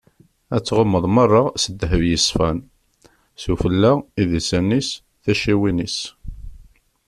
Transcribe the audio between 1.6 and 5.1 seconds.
s ddheb yeṣfan: s ufella, idisan-is,